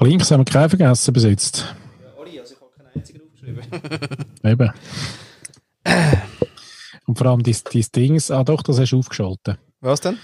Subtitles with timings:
[0.00, 1.74] Links haben wir keinen vergessen bis jetzt.
[2.02, 3.62] Ja, Oli, also ich habe keinen einzigen aufgeschrieben.
[4.42, 4.72] Eben.
[7.06, 9.58] Und vor allem dein, dein Dings, ah doch, das hast du aufgeschaltet.
[9.80, 10.18] Was denn?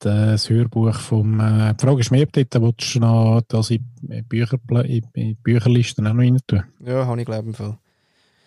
[0.00, 3.82] Das Hörbuch vom, äh, die Frage ist mir, ob dort willst du noch das in,
[4.28, 6.64] Bücher, in, in Bücherlisten auch noch rein tun?
[6.80, 7.78] Ja, habe ich glaube Fall.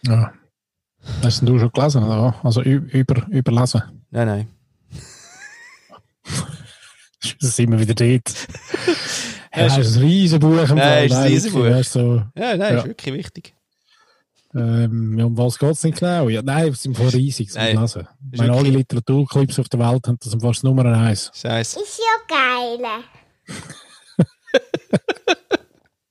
[0.06, 0.32] Ja.
[1.24, 2.04] Hast du schon gelesen?
[2.04, 2.36] Oder?
[2.44, 3.82] Also über, überlesen?
[4.12, 4.48] Nein, nein.
[7.42, 8.30] das sind wir wieder dort.
[9.56, 10.68] ja, das ist ein riesen Buch.
[10.70, 11.84] Nein, ist ein riesen Buch.
[11.84, 12.80] So, ja, nein, ja.
[12.80, 13.54] ist wirklich wichtig.
[14.56, 16.28] Ähm, um was geht es denn genau?
[16.28, 18.08] Ja, nein, es sind voll riesig zum Lesen.
[18.36, 21.32] Meine, alle Literaturclips auf der Welt haben das fast Nummer eins.
[21.36, 21.80] Scheiße.
[21.80, 22.80] Ist ja geil.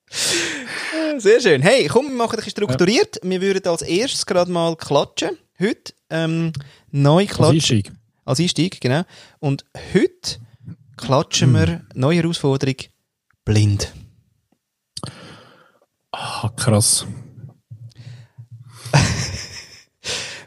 [1.18, 1.62] Sehr schön.
[1.62, 3.16] Hey, komm, wir machen ein bisschen strukturiert.
[3.22, 3.30] Ja.
[3.30, 5.36] Wir würden als erstes gerade mal klatschen.
[5.58, 6.52] Heute ähm,
[6.92, 7.44] neu klatschen.
[7.44, 7.92] Als Einstieg.
[8.24, 9.02] Als Einstieg, genau.
[9.40, 10.38] Und heute
[10.96, 11.54] klatschen hm.
[11.54, 12.76] wir neue Herausforderung
[13.48, 13.92] blind.
[16.12, 17.06] Ah, krass.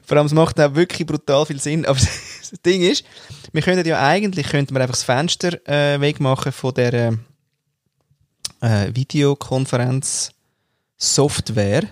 [0.03, 1.87] Vor allem, es macht auch wirklich brutal viel Sinn.
[1.87, 3.03] Aber das Ding ist,
[3.53, 7.17] wir könnten ja eigentlich könnten wir einfach das Fenster äh, wegmachen von der äh,
[8.59, 11.87] äh, Videokonferenz-Software.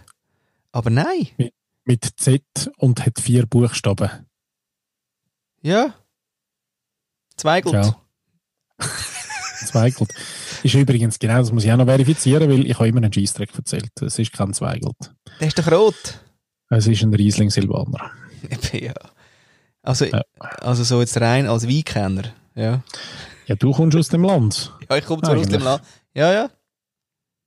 [0.72, 1.30] Aber nein.
[1.38, 2.44] Mit, mit Z
[2.78, 4.28] und hat vier Buchstaben.
[5.64, 5.96] Ja.
[7.36, 7.74] Zweigelt.
[7.74, 8.00] Ja.
[9.66, 10.14] Zweigelt.
[10.64, 13.56] Ist übrigens genau, das muss ich auch noch verifizieren, weil ich habe immer einen Scheissdreck
[13.56, 13.92] erzählt.
[14.02, 15.12] Es ist kein Zweigelt.
[15.40, 16.20] Der ist doch rot.
[16.70, 18.12] Es ist ein Riesling Silvaner.
[18.74, 18.94] ja.
[19.82, 20.22] Also, ja.
[20.60, 22.84] also so jetzt rein als Weinkenner, ja.
[23.48, 24.72] Ja, du kommst aus dem Land.
[24.90, 25.82] Ja, ich komme zwar aus dem Land.
[26.14, 26.50] Ja, ja.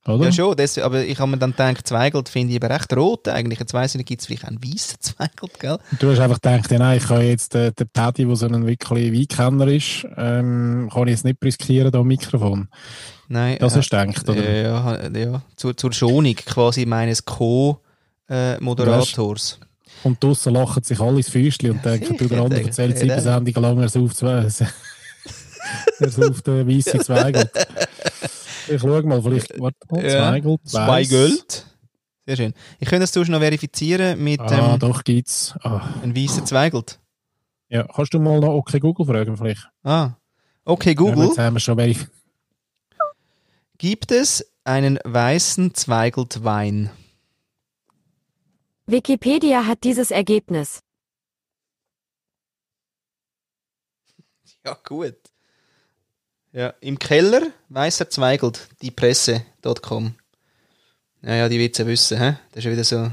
[0.06, 0.24] Oder?
[0.24, 0.56] Ja, schon.
[0.56, 3.60] Das, aber ich habe mir dann gedacht, Zweigelt finde ich aber recht rot eigentlich.
[3.60, 5.78] Jetzt weiss ich nicht, gibt es vielleicht einen weißen Zweigelt, gell?
[6.00, 8.66] Du hast einfach gedacht, ja, nein, ich kann jetzt den, den Paddy, der so ein
[8.66, 12.68] wirklich Weinkenner ist, ähm, kann ich jetzt nicht riskieren, da am Mikrofon.
[13.28, 13.58] Nein.
[13.60, 14.50] Das äh, hast du gedacht, oder?
[14.50, 15.40] Ja, ja.
[15.54, 19.60] Zur, zur Schonung quasi meines Co-Moderators.
[19.60, 19.64] Äh,
[20.04, 23.62] und draussen lachen sich alle ins Füßchen und denken, du, der andere erzählt sieben Sendungen
[23.62, 24.48] lang, er sauft zwei.
[26.00, 27.50] er sauft den weißen Zweigelt.
[28.68, 30.10] Ich schau mal, vielleicht, warte mal, ja.
[30.10, 31.66] Zweigelt, Zweigelt.
[32.26, 32.54] Sehr schön.
[32.78, 35.54] Ich könnte das noch verifizieren mit Ah, ähm, doch, gibt's.
[35.62, 35.88] Ah.
[36.02, 37.00] Ein weißer Zweigelt.
[37.68, 39.68] Ja, kannst du mal noch okay Google fragen vielleicht?
[39.82, 40.12] Ah,
[40.64, 41.18] okay Google.
[41.18, 42.12] Ja, jetzt haben wir schon verifiziert.
[43.78, 46.90] Gibt es einen weißen Zweigelt-Wein?
[48.86, 50.80] Wikipedia hat dieses Ergebnis.
[54.64, 55.16] Ja, gut.
[56.54, 60.14] Ja, im Keller, weißer Zweigelt, die Presse.com.
[61.22, 62.34] Naja, die ja wissen, hä?
[62.50, 63.10] Das ist ja wieder so.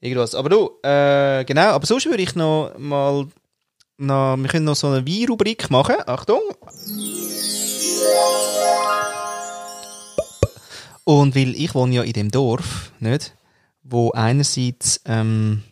[0.00, 0.34] Irgendwas.
[0.34, 3.28] Aber du, äh, genau, aber sonst würde ich noch mal.
[3.98, 5.94] Noch, wir können noch so eine Weinrubrik machen.
[6.06, 6.40] Achtung!
[11.04, 13.32] Und weil ich wohne ja in dem Dorf, nicht?
[13.84, 15.62] Wo einerseits ähm,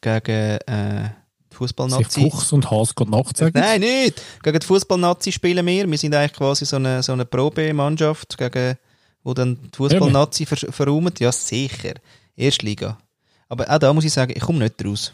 [0.00, 1.10] gegen äh,
[1.56, 2.20] Fußballnazi.
[2.30, 3.58] Fuchs und Haas geht Nacht sagen?
[3.58, 4.22] Nein, nicht.
[4.42, 5.90] Gegen die Fußballnazi spielen wir.
[5.90, 8.76] Wir sind eigentlich quasi so eine, so eine Probemannschaft, gegen,
[9.24, 11.20] wo dann die Fußballnazi ver verräumt.
[11.20, 11.94] Ja, sicher.
[12.36, 12.98] Erstliga.
[13.48, 15.12] Aber auch da muss ich sagen, ich komme nicht raus.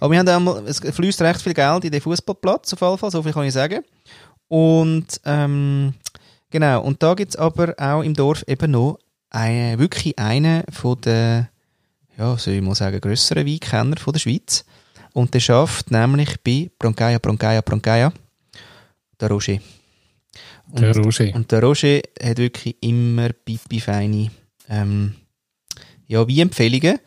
[0.00, 3.10] Aber wir haben einmal, es fließt recht viel Geld in den Fußballplatz, auf jeden Fall,
[3.10, 3.84] so viel kann ich sagen.
[4.48, 5.94] Und, ähm,
[6.50, 8.98] genau, und da gibt es aber auch im Dorf eben noch
[9.30, 11.48] eine, wirklich einen von den,
[12.16, 14.64] ja, soll ich mal sagen, grösseren Weinkenner von der Schweiz.
[15.12, 18.12] Und der schafft nämlich bei Broncaia, Broncaia, Broncaia
[19.20, 19.58] der Roger.
[20.70, 21.34] Und, der Roger.
[21.34, 24.30] Und der Roger hat wirklich immer pipi feine
[24.68, 25.14] ähm,
[26.06, 26.98] ja, wie Empfehlungen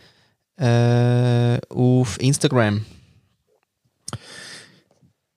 [0.58, 2.86] äh, auf Instagram.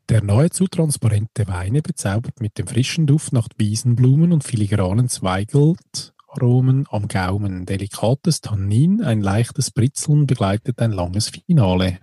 [0.09, 7.09] Der nahezu transparente Weine bezaubert mit dem frischen Duft nach Wiesenblumen und filigranen Zweigeltaromen am
[7.09, 7.65] Gaumen.
[7.65, 12.01] Delikates Tannin, ein leichtes Britzeln begleitet ein langes Finale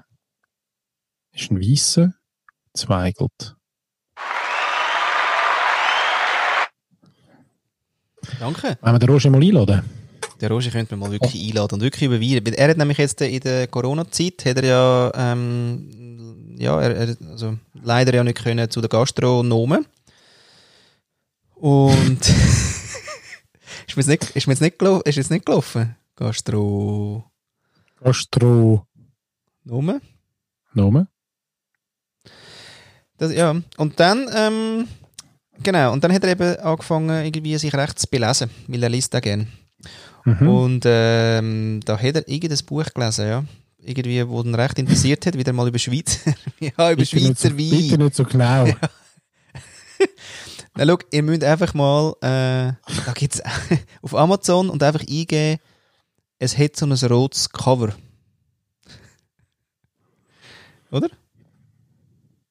[1.33, 2.13] ist ein weißer
[2.73, 3.55] Zweigelt.
[8.39, 8.77] Danke.
[8.81, 9.83] Wollen wir den Roger mal einladen?
[10.39, 11.47] Den Roger könnte man mal wirklich oh.
[11.47, 12.53] einladen und wirklich überweisen.
[12.53, 18.13] Er hat nämlich jetzt in der Corona-Zeit, hat er ja, ähm, ja, er, also leider
[18.15, 19.85] ja nicht können zu den Gastronomen.
[21.55, 25.95] Und ist mir jetzt nicht, ist mir jetzt nicht, gelaufen, ist jetzt nicht gelaufen?
[26.15, 27.31] Gastro...
[27.99, 28.87] Gastro...
[29.63, 30.01] Nomen?
[30.73, 31.07] Nomen?
[33.21, 34.87] Das, ja, und dann, ähm,
[35.61, 39.15] genau, und dann hat er eben angefangen, irgendwie sich recht zu belesen, weil er liest
[39.15, 39.45] auch gerne.
[40.25, 40.47] Mhm.
[40.47, 43.43] Und ähm, da hat er irgendein Buch gelesen, ja.
[43.77, 47.69] Irgendwie, wo ihn recht interessiert hat, wieder mal über Schweizer, ja, über bitte Schweizer Wein.
[47.69, 48.65] Bitte nicht so genau.
[48.65, 48.75] Ja.
[50.75, 52.73] Na, schau, ihr müsst einfach mal, äh,
[53.05, 53.39] da gibt's
[54.01, 55.59] auf Amazon und einfach eingeben,
[56.39, 57.93] es hat so ein rotes Cover.
[60.89, 61.09] Oder?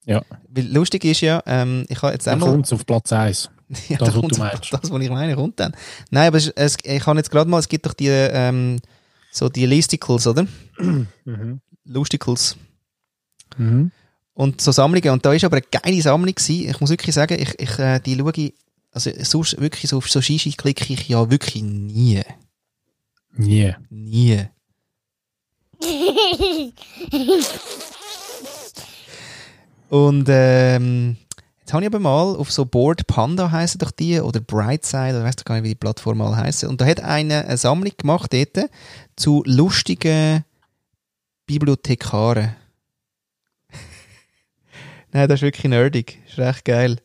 [0.07, 0.23] Ja.
[0.49, 2.51] Weil lustig ist ja, ähm, ich habe jetzt einmal...
[2.51, 3.51] kommt es auf Platz 1.
[3.89, 4.73] Ja, Das, da was kommt du meinst.
[4.73, 5.73] Das, was ich meine, kommt dann.
[6.11, 8.79] Nein, aber es, es, ich habe jetzt gerade mal, es gibt doch die, ähm,
[9.31, 10.47] so die Listicles, oder?
[11.25, 11.61] Mhm.
[11.85, 12.57] Lusticles.
[13.57, 13.93] Mhm.
[14.35, 15.11] Und so Sammlungen.
[15.11, 16.69] Und da ist aber eine geile Sammlung gewesen.
[16.69, 18.55] Ich muss wirklich sagen, ich, ich, äh, die schaue ich,
[18.91, 22.23] also sonst wirklich so auf so Shishi klicke ich ja wirklich nie.
[23.37, 23.75] Nie.
[23.89, 24.47] Nie.
[29.91, 31.17] Und ähm,
[31.59, 35.25] jetzt habe ich aber mal auf so Board Panda heißen doch die oder Brightside oder
[35.25, 36.69] weißt du gar nicht, wie die Plattform mal heißen.
[36.69, 38.71] Und da hat einer eine Sammlung gemacht dort
[39.17, 40.45] zu lustigen
[41.45, 42.55] Bibliothekaren.
[45.11, 46.21] Nein, das ist wirklich nerdig.
[46.23, 46.97] Das ist recht geil.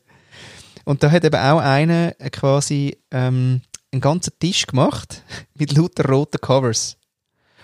[0.84, 3.62] Und da hat eben auch einer quasi ähm,
[3.92, 5.24] einen ganzen Tisch gemacht
[5.56, 6.98] mit lauter roten Covers.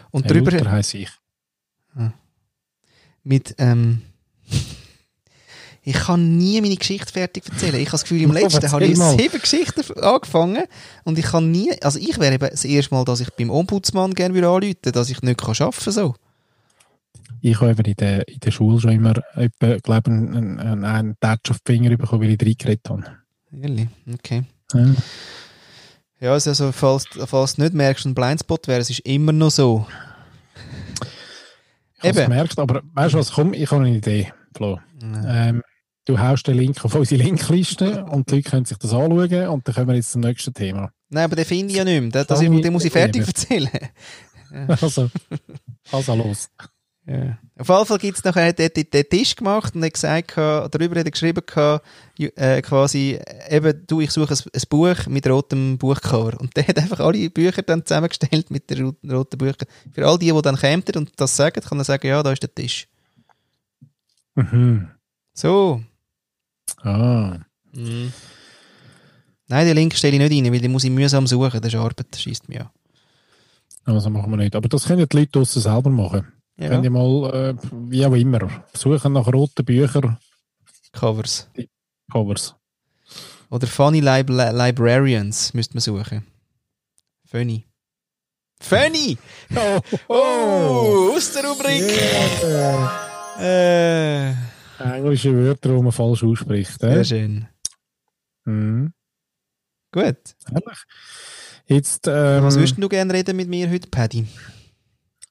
[0.10, 1.12] Und Herr drüber Luther heisse ich.
[3.24, 4.02] mit ähm,
[5.84, 7.76] ich kann nie meine Geschichte fertig erzählen.
[7.76, 10.64] Ich habe das Gefühl, im letzten habe ich sieben Geschichten angefangen
[11.04, 14.14] und ich kann nie, also ich wäre eben das erste Mal, dass ich beim Ombudsmann
[14.14, 16.16] gerne würde anrufen, dass ich nicht kann arbeiten so.
[17.42, 21.16] Ich habe eben in der, in der Schule schon immer etwa, glaube einen, einen, einen
[21.20, 23.04] Touch auf die Finger bekommen, weil ich reingeredet habe.
[23.52, 24.44] Ehrlich, okay.
[24.74, 24.86] Ja.
[26.20, 29.50] Ja, also, also falls, falls du nicht merkst, ein Blindspot wäre, es ist immer noch
[29.50, 29.88] so.
[31.96, 32.30] Ich habe es Eben.
[32.30, 34.80] gemerkt, aber weißt du was, komm, ich habe eine Idee, Flo.
[35.02, 35.64] Ähm,
[36.06, 39.68] du haust den Link auf unsere Linkliste und die Leute können sich das anschauen und
[39.68, 40.92] dann kommen wir jetzt zum nächsten Thema.
[41.10, 42.10] Nein, aber den finde ich ja nicht mehr.
[42.12, 43.70] Den, das, Fange den muss ich ich fertig erzählen.
[44.68, 45.10] Also,
[45.94, 46.50] also los.
[47.06, 47.38] Ja.
[47.58, 51.06] Auf jeden Fall gibt's nachher, hat er den Tisch gemacht und hat gesagt, darüber hat
[51.06, 51.42] er geschrieben,
[52.20, 53.18] äh, quasi,
[53.50, 56.38] eben, du, ich suche ein, ein Buch mit rotem Buchcover.
[56.40, 59.68] Und der hat einfach alle Bücher dann zusammengestellt mit den ro- roten Büchern.
[59.94, 62.44] Für all die, die dann kämen und das sagen, kann er sagen, ja, da ist
[62.44, 62.90] der Tisch.
[64.36, 64.90] Mhm.
[65.34, 65.82] So.
[66.84, 67.38] Ah.
[67.74, 71.62] Nein, den Link stelle ich nicht rein, weil den muss ich mühsam suchen.
[71.62, 72.70] Das ist Arbeit, das schießt mich an.
[73.86, 74.56] Also machen wir nicht.
[74.56, 76.32] Aber das können die Leute draussen selber machen.
[76.58, 76.70] Ja.
[76.70, 77.56] Könnt ihr mal, äh,
[77.90, 80.18] wie auch immer, suchen nach roten Büchern,
[80.92, 81.50] Covers.
[82.12, 82.56] Covers.
[83.50, 86.26] Oder Funny Lib Li- Librarians müsste man suchen.
[87.26, 87.66] Funny.
[88.60, 89.18] Funny!
[89.56, 91.82] Oh, Oh, aus der Rubrik!
[93.40, 94.34] Äh,
[94.84, 96.80] Englische Wörter, die man falsch ausspricht.
[96.80, 97.48] sehr schön.
[98.46, 98.94] Mhm.
[99.92, 100.18] Gut.
[100.48, 100.84] Herrlich.
[101.68, 104.26] Jetzt, ähm, Was würdest du gerne reden mit mir heute, Paddy?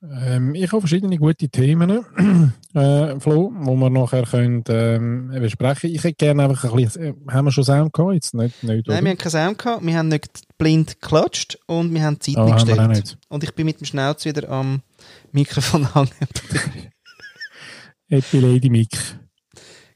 [0.02, 1.91] ähm, ich habe verschiedene gute Themen,
[2.75, 7.14] äh, Flo, wo wir nachher können, ähm, besprechen Ich hätte gerne einfach ein bisschen, äh,
[7.32, 8.14] haben wir schon Sound gehabt?
[8.14, 9.05] Jetzt nicht, nicht Nein, oder?
[9.05, 12.37] wir haben keinen Sound gehabt, wir haben nicht blind geklatscht und wir haben die Zeit
[12.38, 12.88] Ah, nicht gestellt.
[12.88, 13.19] nicht.
[13.29, 14.81] Und ich bin mit dem Schnauz wieder am
[15.32, 16.08] Mikrofon hängen.
[18.08, 18.91] Happy Lady Mick.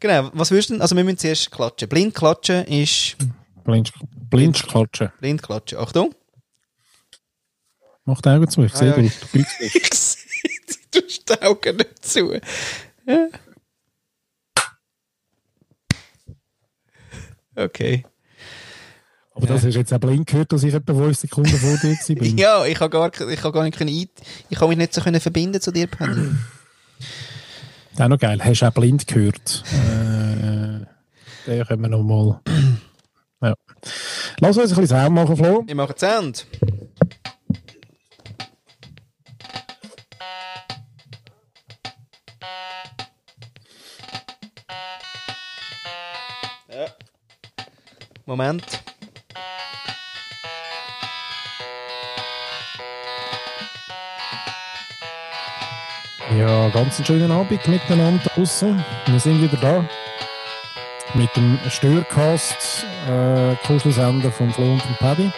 [0.06, 0.82] Genau, was würdest du denn?
[0.82, 1.88] Also wir müssen zuerst klatschen.
[1.88, 3.16] Blind klatschen ist
[3.64, 3.92] Blind,
[4.30, 5.10] blind klatschen.
[5.20, 5.78] blind klatschen.
[5.78, 6.14] Achtung.
[8.04, 9.02] Mach die Augen zu, ich sehe Ah, ja.
[9.02, 9.48] du, du nicht.
[9.60, 10.50] Ich sehe,
[10.92, 12.32] du tust die Augen nicht zu.
[13.06, 13.28] Ja.
[17.56, 18.04] Okay.
[19.36, 21.96] Aber das hast du jetzt auch blind gehört, dass ich etwa 5 Sekunden vor dir
[22.14, 22.38] bin.
[22.38, 24.08] Ja, ich habe gar, ich habe gar nicht können, ein-
[24.49, 26.30] ich habe mich nicht so können verbinden zu dir, Penny.
[27.98, 28.38] Auch noch geil.
[28.42, 29.62] Hast du auch blind gehört?
[29.72, 30.84] Äh,
[31.46, 32.40] den können wir noch mal.
[33.40, 33.54] Ja.
[34.40, 35.62] Lass uns ein bisschen Sound machen, Flo.
[35.66, 36.46] Wir machen Sound.
[46.68, 46.86] Ja.
[48.26, 48.84] Moment.
[56.38, 58.83] Ja, ganz einen schönen Abend miteinander draussen.
[59.07, 59.88] Wir sind wieder da.
[61.14, 65.31] Mit dem Störcast, äh, Kuschelsender von Flo und von Paddy.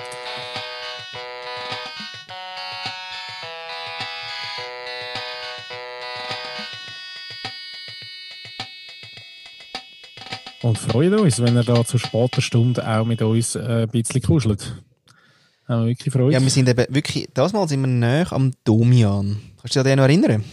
[10.62, 14.22] Und freuen uns, wenn er da zu später Stunde auch mit uns äh, ein bisschen
[14.22, 14.82] kuschelt.
[15.68, 16.32] Haben wir wirklich Freude.
[16.32, 19.42] Ja, wir sind eben wirklich, das Mal sind wir näher am Domian.
[19.60, 20.44] Kannst du dich an den noch erinnern?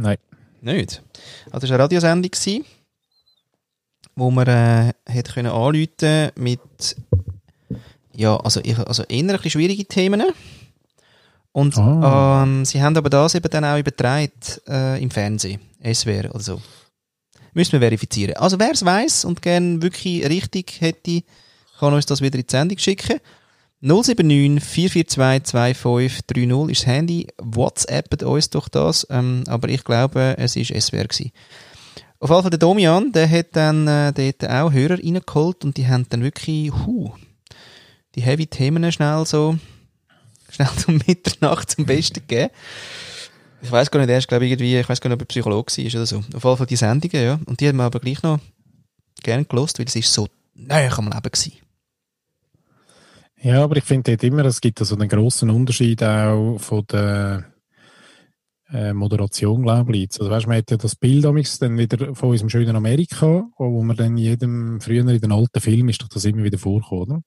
[0.00, 0.18] Nein.
[0.62, 1.02] Nicht.
[1.46, 2.64] Also das war eine Radiosendung, gewesen,
[4.16, 6.60] wo man äh, hat können anrufen mit
[8.14, 10.22] ja, also, ich- also eher ein bisschen schwierige Themen.
[11.52, 12.42] Und Ah.
[12.44, 14.30] ähm, sie haben aber das eben dann auch übertragen
[14.68, 16.60] äh, im Fernsehen, SWR oder so.
[17.54, 18.36] Müssen wir verifizieren.
[18.36, 21.22] Also wer es weiss und gerne wirklich richtig hätte,
[21.78, 23.18] kann uns das wieder in die Sendung schicken.
[23.82, 27.26] 079 442 2530 ist das Handy.
[27.38, 29.06] WhatsAppet uns doch das.
[29.10, 31.32] Ähm, aber ich glaube, es ist SWR gewesen.
[32.18, 35.88] Auf jeden Fall der Domian, der hat dann äh, dort auch Hörer reingeholt und die
[35.88, 37.12] haben dann wirklich, huh,
[38.14, 39.58] die heavy Themen schnell so,
[40.50, 42.50] schnell um Mitternacht zum Besten gegeben.
[43.62, 45.26] Ich weiß gar nicht, er ist glaube ich irgendwie, ich weiß gar nicht, ob er
[45.26, 46.18] Psychologe war oder so.
[46.34, 47.40] Auf jeden Fall die Sendungen, ja.
[47.46, 48.38] Und die haben wir aber gleich noch
[49.22, 51.52] gern gelost, weil es ist so näher am Leben gewesen.
[53.42, 57.46] Ja, aber ich finde dort immer, es gibt so einen grossen Unterschied auch von der
[58.70, 60.10] äh, Moderation, glaube ich.
[60.18, 63.96] Also weißt, man hat ja das Bild dann wieder von unserem schönen Amerika, wo man
[63.96, 67.22] dann jedem, früher in den alten Filmen ist doch das immer wieder vorgekommen, oder?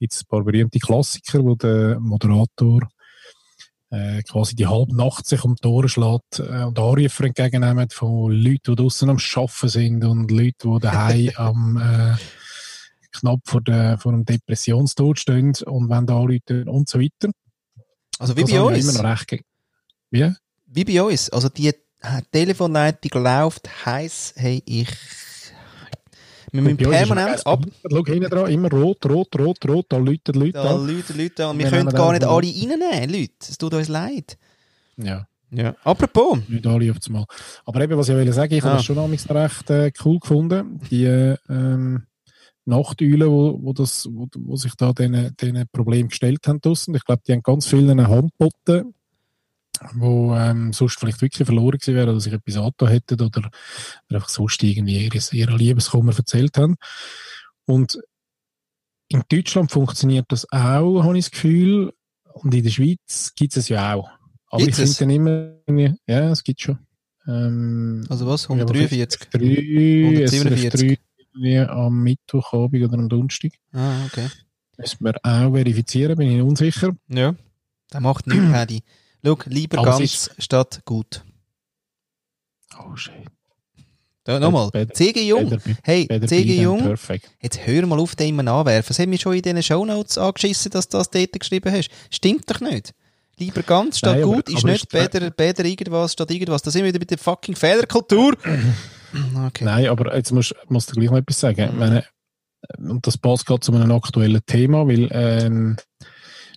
[0.00, 2.88] Gibt ein paar berühmte Klassiker, wo der Moderator
[3.90, 8.32] äh, quasi die halbe Nacht sich um die Ohren schlägt äh, und Anrufe entgegennehmen von
[8.32, 12.16] Leuten, die draußen am Arbeiten sind und Leuten, die daheim am äh,
[13.12, 17.30] knapp vor, der, vor einem Depressionstod stehen und wenn da anrufen und so weiter.
[18.18, 18.84] Also wie das bei uns?
[18.84, 19.44] Immer noch recht
[20.10, 20.32] wie?
[20.66, 21.30] Wie bei uns.
[21.30, 21.72] Also die
[22.30, 24.88] Telefonleitung läuft heiß, hey, ich
[26.52, 27.64] wir müssen permanent ab.
[27.90, 30.74] Schau hinten dran, immer rot, rot, rot, rot, da läuten Leute da.
[30.74, 31.58] Läuten Leute an.
[31.58, 33.32] Wir, wir können gar nicht alle reinnehmen, Leute.
[33.40, 34.36] Es tut uns leid.
[34.98, 35.26] Ja.
[35.50, 35.74] Ja.
[35.82, 36.38] Apropos.
[36.48, 37.24] Nicht alle auf einmal.
[37.64, 38.66] Aber eben, was ich will sagen, ich ah.
[38.66, 40.80] habe das schon recht äh, cool gefunden.
[40.90, 42.02] Die ähm,
[42.64, 46.94] Nachteulen, wo, wo, das, wo, wo sich da diesen Problem gestellt haben draussen.
[46.94, 48.94] Ich glaube, die haben ganz vielen Handboten
[49.94, 53.50] wo ähm, sonst vielleicht wirklich verloren gewesen wären oder sich etwas angetan hätten oder
[54.08, 56.76] einfach sonst irgendwie ihre, ihre Liebeskummer erzählt haben.
[57.66, 57.98] Und
[59.08, 61.92] in Deutschland funktioniert das auch, habe ich das Gefühl.
[62.32, 64.08] Und in der Schweiz gibt es ja auch.
[64.46, 66.78] Aber Gibt's ich finde immer, ja, es gibt schon.
[67.26, 69.28] Ähm, also was, 143?
[69.34, 70.98] 147?
[71.34, 73.52] 3 am Mittwochabend oder am Donnerstag.
[73.72, 74.28] Ah, okay.
[74.78, 76.90] Müssen wir auch verifizieren, bin ich unsicher.
[77.08, 77.34] Ja,
[77.92, 78.82] der macht nichts, Paddy.
[79.24, 81.24] Schau, lieber Aber ganz statt gut.
[82.78, 83.12] Oh, shit.
[84.24, 85.58] Da, nochmal, CG Jung.
[85.82, 86.96] Hey, CG Jung.
[87.40, 88.88] Jetzt hör mal auf, den immer anwerfen.
[88.88, 91.90] Das haben wir schon in diesen Shownotes angeschissen, dass du das dort geschrieben hast.
[92.08, 92.92] Stimmt doch nicht.
[93.38, 96.62] Lieber ganz statt Nein, gut aber, ist aber nicht besser, besser irgendwas statt irgendwas.
[96.62, 98.36] Da sind wir wieder mit der fucking Fehlerkultur.
[99.46, 99.64] okay.
[99.64, 101.70] Nein, aber jetzt musst, musst du gleich noch etwas sagen.
[101.72, 102.04] Ich meine,
[102.78, 105.76] und das passt gerade zu einem aktuellen Thema, weil ähm,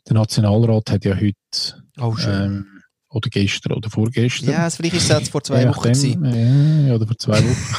[0.08, 1.36] der Nationalrat hat ja heute
[1.98, 2.44] Oh, schön.
[2.44, 4.50] Ähm, oder gestern oder vorgestern.
[4.50, 5.94] Ja, also vielleicht ist es jetzt vor zwei Wochen.
[5.94, 7.76] Dem, ja, oder vor zwei Wochen.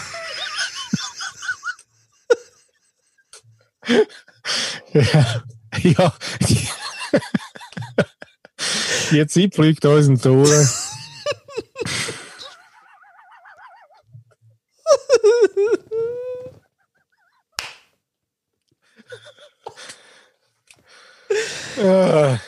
[4.92, 5.42] ja,
[5.82, 6.14] ja.
[9.10, 10.68] Die Zeit fliegt uns in die Ohren.
[21.82, 22.40] ah.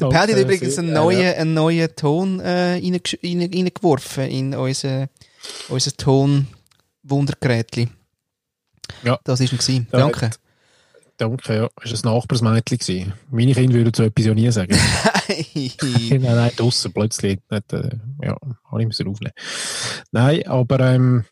[0.00, 0.09] Genau.
[0.20, 1.32] Paddy hat übrigens einen neuen, ja.
[1.32, 5.08] einen neuen Ton äh, reingeworfen in unser,
[5.70, 7.88] unser Ton-Wundergerät.
[9.02, 9.18] Ja.
[9.24, 9.86] Das war ihn.
[9.90, 10.26] Danke.
[10.26, 10.40] Hat,
[11.16, 11.68] danke, ja.
[11.82, 13.14] Das war ein Nachbarsmädchen.
[13.30, 14.76] Meine Kinder würden so etwas ja nie sagen.
[15.54, 17.38] nein, nein, draussen plötzlich.
[17.48, 17.90] Nicht, äh,
[18.22, 18.36] ja,
[18.70, 19.32] habe ich müssen aufnehmen.
[20.12, 21.24] Nein, aber ähm,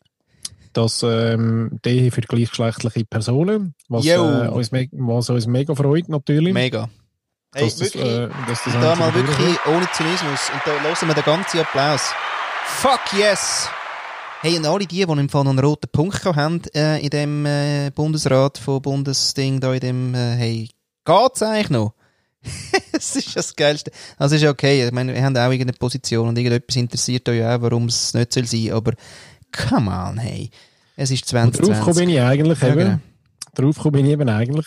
[0.73, 6.55] das ähm, die für gleichgeschlechtliche Personen, was, äh, uns, was uns mega freut natürlich.
[6.55, 6.89] Mega.
[7.55, 11.09] Hey, dass wirklich, das, äh, dass das da mal wirklich ohne Zynismus und da hören
[11.09, 12.13] wir den ganzen Applaus.
[12.67, 13.69] Fuck yes!
[14.43, 17.47] Hey, und alle die, die im Fall noch einen roten Punkt haben äh, in dem
[17.47, 20.71] äh, Bundesrat von Bundesding da in dem, äh, hey,
[21.05, 21.95] geht's eigentlich noch?
[22.93, 23.91] das ist das Geilste.
[24.17, 27.63] Also ist okay, ich meine, wir haben auch irgendeine Position und irgendetwas interessiert euch auch,
[27.63, 28.93] warum es nicht soll sein, aber
[29.51, 30.51] come on, hey.
[30.97, 31.79] Es ist 2020.
[31.79, 32.79] Darauf bin ich eigentlich ja, eben.
[32.79, 32.99] Genau.
[33.55, 34.67] Darauf bin ich eben eigentlich,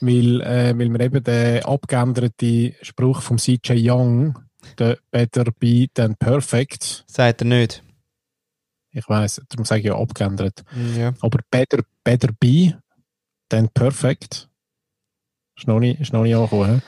[0.00, 4.38] weil, äh, weil wir eben den abgeänderten Spruch vom CJ Young,
[4.78, 7.04] der Better be than perfect.
[7.06, 7.82] Sagt er nicht.
[8.90, 10.62] Ich weiß, darum sage ich ja abgeändert.
[10.96, 11.14] Ja.
[11.20, 12.78] Aber better, better be
[13.48, 14.48] than perfect.
[15.56, 16.82] Ist noch nicht, ist noch nicht angekommen.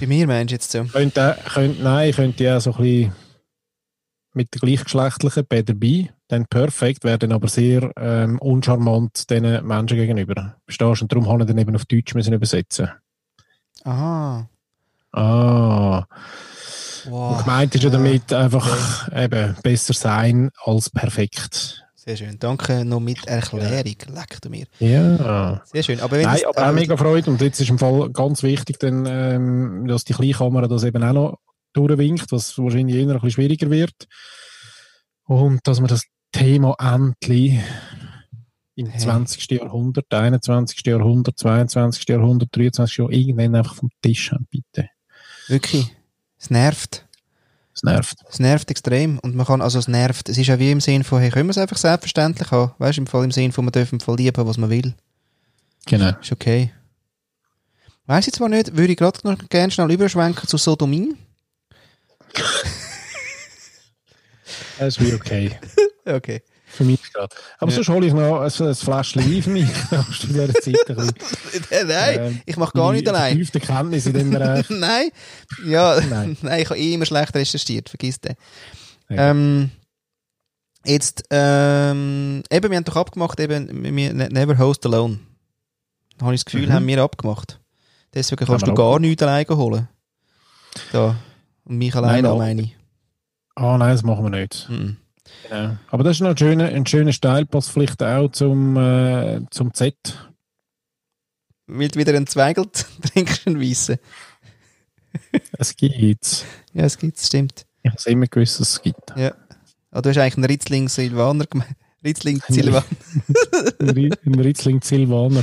[0.00, 0.84] Bei mir meinst du jetzt so?
[0.84, 3.12] Könnte, könnte, nein, ich könnte ja so ein bisschen
[4.32, 10.56] mit der gleichgeschlechtlichen Better be dann perfekt, werden aber sehr ähm, uncharmant diesen Menschen gegenüber.
[10.64, 11.04] Verstehst du?
[11.04, 12.90] Und darum haben wir dann eben auf Deutsch müssen übersetzen.
[13.84, 14.48] Aha.
[15.12, 16.04] Ah.
[17.06, 17.32] Wow.
[17.32, 19.24] Und gemeint ist ja damit einfach ja.
[19.24, 21.84] eben besser sein als perfekt.
[21.96, 22.38] Sehr schön.
[22.38, 23.96] Danke noch mit Erklärung.
[24.14, 24.66] Leck du mir.
[24.78, 25.62] Ja.
[25.64, 26.00] Sehr schön.
[26.00, 27.30] Aber wenn Nein, das- aber auch mega Freude.
[27.30, 31.12] Und jetzt ist im Fall ganz wichtig, dann, ähm, dass die Kleinkamera das eben auch
[31.12, 31.38] noch
[31.72, 34.08] durchwinkt, was wahrscheinlich eher ein bisschen schwieriger wird.
[35.24, 37.60] Und dass man das Thema endlich
[38.76, 39.00] im Hey.
[39.00, 39.50] 20.
[39.50, 40.86] Jahrhundert, 21.
[40.86, 42.08] Jahrhundert, 22.
[42.08, 42.98] Jahrhundert, 23.
[42.98, 44.88] Jahrhundert irgendwann einfach vom Tisch haben, bitte.
[45.48, 45.94] Wirklich.
[46.38, 47.06] Es nervt.
[47.74, 48.18] Das nervt.
[48.28, 49.18] Es nervt extrem.
[49.18, 50.28] Und man kann, also es nervt.
[50.28, 52.72] Es ist ja wie im Sinn von, hey, können wir es einfach selbstverständlich haben?
[52.78, 54.94] Weißt du, im Fall im Sinn von, man darf im Fall lieben, was man will.
[55.86, 56.12] Genau.
[56.20, 56.72] Ist okay.
[58.06, 61.14] Weiß ich zwar nicht, würde ich gerade noch gerne schnell überschwenken zu Sodomie.
[64.78, 65.58] Das ist wie okay.
[66.14, 66.42] Okay.
[66.66, 67.34] Für mich gerade.
[67.58, 67.74] Aber Ja.
[67.76, 69.66] sonst hole ich noch ein, ein Fläschchen Wein für mich.
[69.90, 73.32] Hast du in dieser Zeit ein bisschen, Nein, ähm, ich mache gar nicht allein.
[73.32, 74.66] vertiefte Kenntnis in dem Bereich.
[74.70, 75.10] Nein,
[75.66, 76.36] ja, Nein.
[76.42, 76.60] nein.
[76.60, 78.34] ich habe eh immer schlecht recherchiert, vergiss den.
[79.08, 79.30] Ja.
[79.30, 79.70] Ähm,
[80.86, 85.18] jetzt, ähm, eben, wir haben doch abgemacht, eben, wir, ne- never host alone.
[86.18, 86.72] Da habe ich das Gefühl, Mhm.
[86.72, 87.58] haben wir abgemacht.
[88.14, 89.88] Deswegen kannst du gar nichts alleine holen.
[90.92, 91.16] Da.
[91.64, 92.76] Und mich alleine meine ich.
[93.56, 94.68] Ah, nein, das machen wir nicht.
[94.70, 94.96] Mhm.
[95.48, 95.76] Genau.
[95.90, 99.94] Aber das ist noch ein schöner, ein schöner Steilpass vielleicht auch zum, äh, zum Z.
[101.66, 102.66] Weil du wieder einen Zweigel
[103.12, 103.98] trinkst, einen Weissen.
[105.58, 107.66] Es gibt Ja, es gibt, stimmt.
[107.82, 109.10] Ich habe immer gewusst, dass es gibt.
[109.12, 111.74] Ah, du hast eigentlich einen Ritzling Silvaner gemeint.
[112.04, 112.84] Ritzling Silvaner
[113.80, 115.42] Ein Ri- ein Ritzling Silvaner.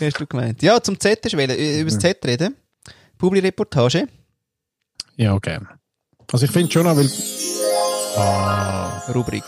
[0.00, 0.62] hast du gemeint.
[0.62, 2.56] Ja, zum Z wollen, äh, über das Z reden.
[3.18, 4.06] Publi-Reportage.
[5.16, 5.68] Ja, gern.
[6.30, 7.08] Also ich finde schon auch, weil...
[8.18, 9.44] Ah, Rubrik.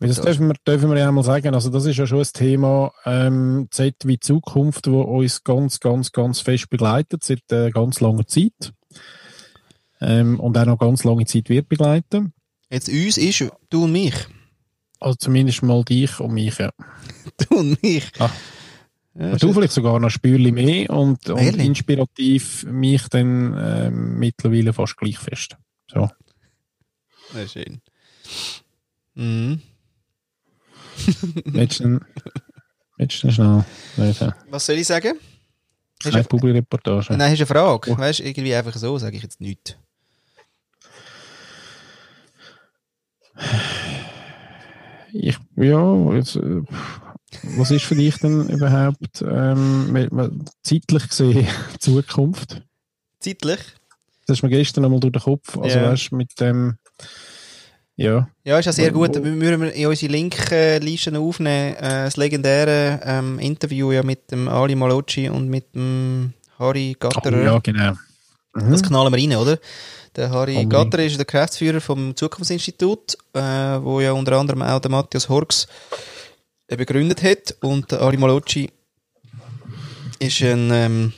[0.00, 2.92] das dürfen wir, dürfen wir ja einmal sagen, also das ist ja schon ein Thema
[3.06, 8.26] ähm, Z wie Zukunft, wo uns ganz, ganz, ganz fest begleitet, seit äh, ganz langer
[8.26, 8.72] Zeit.
[10.00, 12.32] Ähm, und auch noch ganz lange Zeit wird begleiten.
[12.68, 14.16] Jetzt uns ist du und mich.
[14.98, 16.72] Also zumindest mal dich und mich, ja.
[17.48, 18.10] Du und mich.
[18.18, 18.30] Ah.
[19.16, 24.96] Ja, du vielleicht sogar noch Spürchen mehr und, und inspirativ mich dann ähm, mittlerweile fast
[24.96, 25.56] gleich fest.
[25.88, 26.08] So.
[27.32, 27.80] Ja, schön.
[29.14, 29.62] Mhm.
[31.44, 32.00] Du denn schnell
[33.96, 34.32] reden?
[34.50, 35.18] Was soll ich sagen?
[36.02, 37.16] Du, Publi-Reportage.
[37.16, 37.90] nein, hast du eine Frage?
[37.92, 37.98] Oh.
[37.98, 39.76] Weißt du, irgendwie einfach so, sage ich jetzt nichts.
[45.12, 46.62] Ich, ja, jetzt, äh,
[47.56, 51.46] was ist für dich denn überhaupt ähm, zeitlich gesehen
[51.78, 52.62] Zukunft?
[53.20, 53.60] Zeitlich?
[54.26, 55.56] Das ist mir gestern einmal durch den Kopf.
[55.58, 55.90] Also Ja.
[55.90, 56.78] weißt du, mit dem,
[57.96, 59.14] ja, Ja, ist ja sehr gut.
[59.14, 61.76] Wir müssen wir in unsere Linklisten aufnehmen.
[61.76, 67.08] Äh, das legendäre ähm, Interview ja mit dem Ali Malocci und mit dem Harry oh,
[67.08, 67.42] Gatterer.
[67.42, 67.92] ja, genau.
[68.54, 68.70] Mhm.
[68.70, 69.58] Das knallen wir rein, oder?
[70.16, 70.72] Der Harry Unbedingt.
[70.72, 75.66] Gatterer ist der Geschäftsführer vom Zukunftsinstitut, äh, wo ja unter anderem auch der Matthias Horks
[76.68, 77.56] äh, begründet hat.
[77.60, 78.70] Und der Ali Malocci
[80.18, 81.12] ist ein ähm,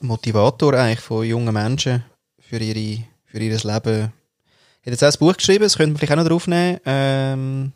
[0.00, 2.04] Motivator eigentlich von jungen Menschen
[2.40, 3.64] für, ihre, für ihr Leben.
[3.64, 6.80] Er hat jetzt auch ein Buch geschrieben, das könnte man vielleicht auch noch draufnehmen.
[6.84, 7.72] Ähm,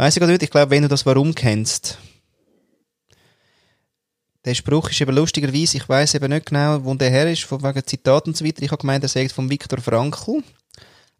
[0.00, 1.98] Weiss ich gerade nicht, ich glaube, wenn du das Warum kennst,
[4.46, 7.62] der Spruch ist eben lustigerweise, ich weiß eben nicht genau, wo der her ist, von
[7.62, 8.62] wegen Zitaten und so weiter.
[8.62, 10.42] Ich habe gemeint, er sagt von Viktor Frankl.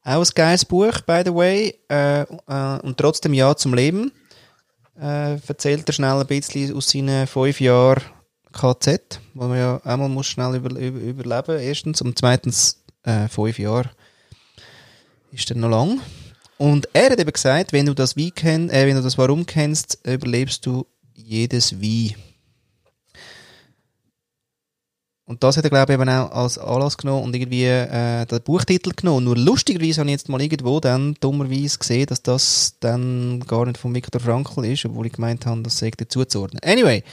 [0.02, 1.78] Auch ein geiles Buch, by the way.
[1.90, 4.12] Äh, äh, und trotzdem Ja zum Leben.
[4.98, 8.02] Äh, erzählt er schnell ein bisschen aus seinen fünf Jahren
[8.60, 13.58] KZ, wo man ja einmal muss schnell über, über, überleben erstens und zweitens äh, fünf
[13.58, 13.88] Jahre
[15.32, 15.98] ist dann noch lang.
[16.58, 19.46] Und er hat eben gesagt, wenn du das Wie kenn, äh, wenn du das Warum
[19.46, 22.14] kennst, überlebst du jedes Wie.
[25.24, 28.42] Und das hat er, glaube ich, eben auch als Anlass genommen und irgendwie äh, den
[28.42, 29.24] Buchtitel genommen.
[29.24, 33.78] Nur lustigerweise habe ich jetzt mal irgendwo dann dummerweise gesehen, dass das dann gar nicht
[33.78, 36.60] von Viktor Frankl ist, obwohl ich gemeint habe, das sei dazu zu ordnen.
[36.62, 37.04] Anyway,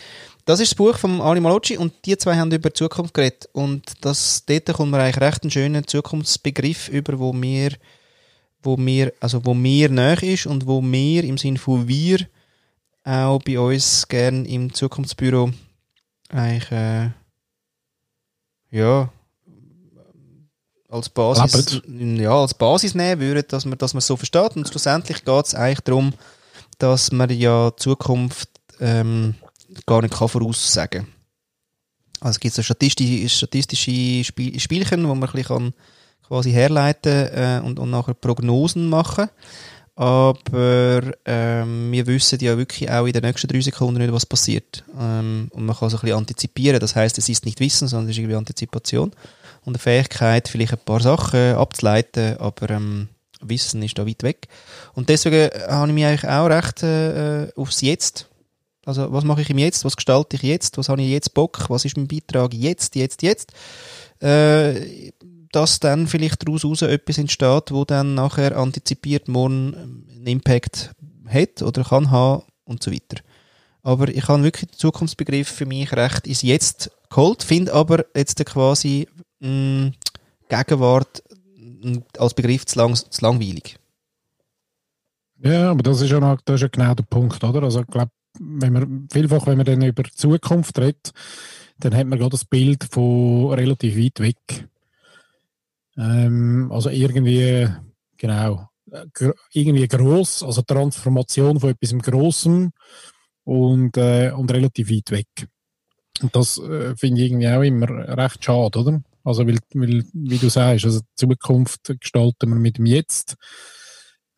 [0.47, 3.49] das ist das Buch von Ali Malocci und die zwei haben über Zukunft geredet.
[3.51, 7.73] Und das, dort kommt mir eigentlich recht einen schönen Zukunftsbegriff über, wo mir,
[8.63, 12.27] wo mir, also wo mir näher ist und wo mir im Sinne von wir
[13.03, 15.51] auch bei uns gern im Zukunftsbüro
[16.29, 17.09] eigentlich, äh,
[18.71, 19.11] ja,
[20.87, 24.55] als Basis, ja, als Basis nehmen würden, dass man, dass man so versteht.
[24.55, 26.13] Und schlussendlich geht es eigentlich darum,
[26.77, 29.35] dass man ja Zukunft ähm,
[29.85, 31.07] gar nicht kann voraussagen
[32.19, 35.73] Also es gibt so statistische, statistische Spiel, Spielchen, wo man ein bisschen kann
[36.27, 39.29] quasi herleiten äh, und, und nachher Prognosen machen
[39.97, 44.83] aber ähm, wir wissen ja wirklich auch in den nächsten drei Sekunden nicht, was passiert.
[44.95, 46.79] Ähm, und man kann so ein bisschen antizipieren.
[46.79, 49.11] Das heißt, es ist nicht Wissen, sondern es ist irgendwie Antizipation.
[49.65, 53.07] Und eine Fähigkeit, vielleicht ein paar Sachen abzuleiten, aber ähm,
[53.41, 54.47] Wissen ist da weit weg.
[54.93, 58.27] Und deswegen äh, habe ich mich eigentlich auch recht äh, äh, aufs Jetzt.
[58.87, 59.83] Also, was mache ich im Jetzt?
[59.83, 60.77] Was gestalte ich jetzt?
[60.77, 61.65] Was habe ich jetzt Bock?
[61.67, 63.51] Was ist mein Beitrag jetzt, jetzt, jetzt?
[64.21, 65.11] Äh,
[65.51, 70.91] dass dann vielleicht daraus raus etwas entsteht, wo dann nachher antizipiert morgen einen Impact
[71.27, 73.21] hat oder kann haben und so weiter.
[73.83, 78.43] Aber ich habe wirklich den Zukunftsbegriff für mich recht ins Jetzt geholt, finde aber jetzt
[78.45, 79.91] quasi mh,
[80.47, 81.23] Gegenwart
[81.57, 83.77] mh, als Begriff zu, lang, zu langweilig.
[85.43, 87.63] Ja, aber das ist ja, noch, das ist ja genau der Punkt, oder?
[87.63, 91.11] Also ich glaube, wenn man, vielfach, wenn man dann über Zukunft redet,
[91.79, 94.67] dann hat man gerade das Bild von relativ weit weg.
[95.97, 97.67] Ähm, also irgendwie,
[98.17, 98.69] genau,
[99.51, 102.71] irgendwie groß, also Transformation von etwas im Großen
[103.43, 105.47] und, äh, und relativ weit weg.
[106.21, 109.01] Und das äh, finde ich irgendwie auch immer recht schade, oder?
[109.23, 113.35] Also, weil, weil, wie du sagst, also die Zukunft gestalten wir mit dem Jetzt.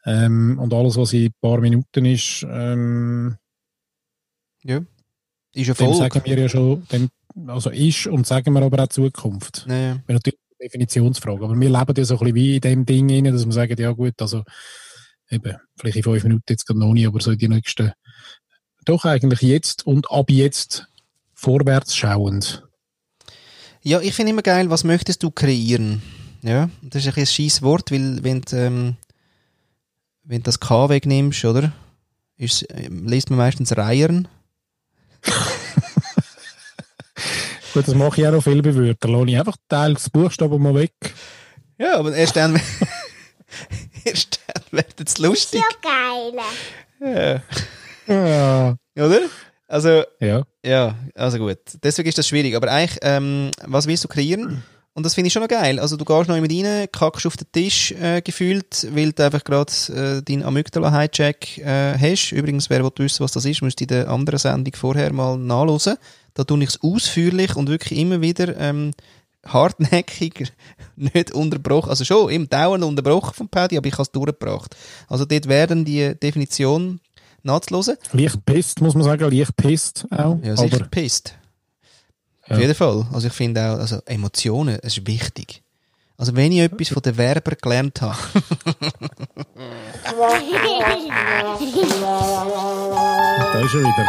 [0.06, 3.38] Ähm, und alles, was in ein paar Minuten ist, ähm,
[4.63, 4.82] ja.
[5.54, 5.95] Ist ja voll.
[5.95, 7.10] sagen wir ja schon, dem,
[7.48, 9.65] also ist und sagen wir aber auch Zukunft.
[9.67, 9.95] Ja.
[10.08, 11.43] natürlich eine Definitionsfrage.
[11.43, 13.80] Aber wir leben ja so ein bisschen wie in dem Ding rein, dass wir sagen,
[13.80, 14.43] ja gut, also
[15.30, 17.91] eben, vielleicht in fünf Minuten jetzt gerade noch nicht, aber so in die nächsten,
[18.86, 20.88] doch eigentlich jetzt und ab jetzt
[21.34, 22.63] vorwärts schauend.
[23.82, 26.02] Ja, ich finde immer geil, was möchtest du kreieren?
[26.41, 28.95] Ja, das ist ein, ein scheiß Wort, weil wenn du, ähm,
[30.24, 31.72] wenn du das K wegnimmst, oder?
[32.38, 34.28] Ist, ähm, liest man meistens Reiern.
[37.74, 38.62] Gut, das mache ich auch noch viel.
[39.00, 40.94] Da lasse ich einfach Teil des Buchstaben mal weg.
[41.78, 42.56] Ja, aber erst dann,
[44.04, 45.62] erst dann wird es lustig.
[45.62, 46.34] Ist ja geil.
[48.08, 48.14] Ja.
[48.14, 48.78] ja.
[49.06, 49.22] Oder?
[49.68, 50.44] Also, ja.
[50.66, 51.60] ja, also gut.
[51.84, 52.56] Deswegen ist das schwierig.
[52.56, 54.64] Aber eigentlich, ähm, was willst du kreieren?
[54.93, 55.80] Und das finde ich schon noch geil.
[55.80, 59.43] Also du gehst noch mit rein, kackst auf den Tisch äh, gefühlt, weil du einfach
[59.43, 62.32] gerade äh, deinen Amygdala-Hijack äh, hast.
[62.32, 65.97] Übrigens, wer will wissen, was das ist, müsste in der anderen Sendung vorher mal nachlesen.
[66.34, 68.91] Da tue ich es ausführlich und wirklich immer wieder ähm,
[69.45, 70.52] hartnäckig,
[70.95, 71.89] nicht unterbrochen.
[71.89, 74.75] Also schon, im dauernd unterbrochen vom Paddy, aber ich habe es durchgebracht.
[75.08, 76.99] Also dort werden die Definition
[77.43, 77.97] nachzuhören.
[78.12, 80.39] Leicht pisst, muss man sagen, leicht pisst auch.
[80.43, 81.36] Ja, sicher pisst.
[82.50, 82.56] Ja.
[82.56, 83.06] Auf jeden Fall.
[83.14, 85.62] Also ich finde auch, also Emotionen, es ist wichtig.
[86.18, 88.18] Also wenn ich etwas von den Werber gelernt habe.
[93.54, 94.08] da ist er wieder.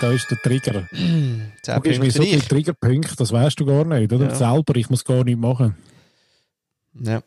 [0.00, 0.88] Da ist der Trigger.
[0.92, 4.28] du gibst mir so viele Triggerpunkte, das weißt du gar nicht, oder?
[4.28, 4.34] Ja.
[4.34, 5.76] Selber, ich muss gar nichts machen.
[7.00, 7.22] Ja.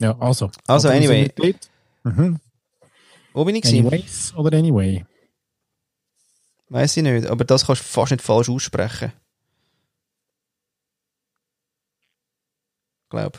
[0.00, 0.50] Ja, also.
[0.66, 1.30] Also, anyway.
[2.04, 2.38] Mhm.
[3.32, 3.86] Wo bin ich gewesen?
[3.86, 5.04] Anyways oder anyway?
[6.68, 9.12] Weiß ich nicht, aber das kannst du fast nicht falsch aussprechen.
[13.14, 13.38] Glaub.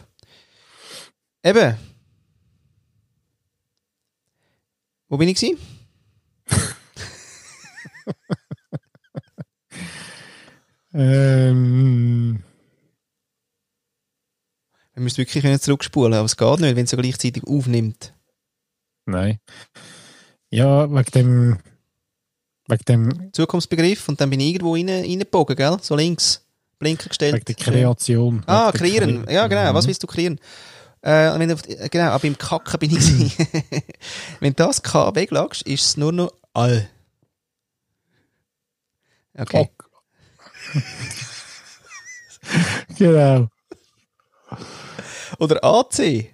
[1.43, 1.77] Eben.
[5.09, 5.59] Wo bin ich gewesen?
[10.93, 12.41] ähm.
[14.93, 18.13] Wir müssen wirklich zurückspulen, aber es geht nicht, wenn es so gleichzeitig aufnimmt.
[19.05, 19.39] Nein.
[20.51, 21.57] Ja, wegen dem.
[22.69, 23.33] Wegen dem.
[23.33, 25.79] Zukunftsbegriff und dann bin ich irgendwo rein, reingebogen, gell?
[25.81, 26.44] So links.
[26.79, 27.35] Blinker gestellt.
[27.35, 28.43] Wegen der Kreation.
[28.45, 29.25] Ah, kreieren.
[29.29, 29.73] Ja, genau.
[29.73, 30.39] Was willst du kreieren?
[31.01, 31.55] Äh, wenn du,
[31.89, 33.37] genau, aber im Kacken bin ich.
[34.39, 36.89] wenn du das K weglagst, ist es nur noch all.
[39.37, 39.69] Okay.
[40.73, 40.83] okay.
[42.97, 43.49] genau.
[45.37, 46.33] Oder AC.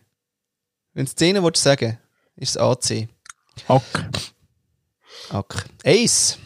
[0.94, 1.98] Wenn du Szene willst sagen,
[2.36, 3.08] ist es AC.
[3.68, 3.84] Ack.
[5.30, 5.66] Ack.
[5.84, 6.38] Ace.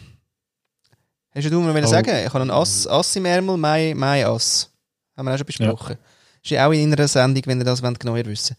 [1.36, 1.86] Hast du mir oh.
[1.86, 2.16] sagen?
[2.24, 4.70] Ich habe einen Ass, Ass im Ärmel, mein, mein Ass.
[5.14, 5.96] Haben wir auch schon besprochen.
[6.00, 6.06] Ja.
[6.42, 8.56] Ist ja auch in einer Sendung, wenn ihr das genauer wissen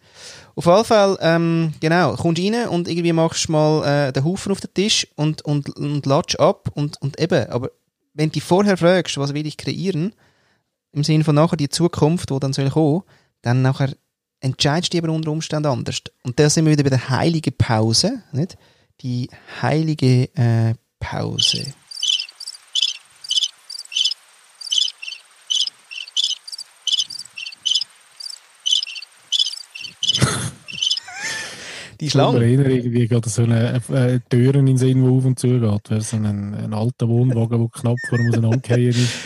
[0.55, 4.51] Auf jeden Fall, ähm, genau, kommst rein und irgendwie machst du mal äh, den Haufen
[4.51, 7.71] auf den Tisch und, und, und latsch ab und, und eben, aber
[8.13, 10.13] wenn du dich vorher fragst, was will ich kreieren,
[10.91, 13.03] im Sinne von nachher die Zukunft, die dann soll kommen,
[13.41, 13.95] dann nachher
[14.39, 16.01] entscheidest du aber unter Umständen anders.
[16.23, 18.57] Und da sind wir wieder bei der heiligen Pause, nicht?
[19.01, 19.29] Die
[19.61, 21.73] heilige äh, Pause.
[31.99, 32.37] Die Schlange.
[32.37, 35.47] Ich erinnere irgendwie gerade so eine äh, Türen in den Sinn, die auf und zu
[35.47, 35.89] geht.
[35.89, 39.09] Wäre so ein, ein alter Wohnwagen, der knapp vor dem auseinandergehen ist.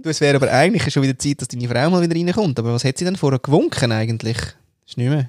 [0.00, 2.56] Du, es wäre aber eigentlich schon wieder Zeit, dass deine Frau mal wieder reinkommt.
[2.60, 4.36] Aber was hat sie denn vorher gewunken eigentlich?
[4.86, 5.28] Ist nicht mehr.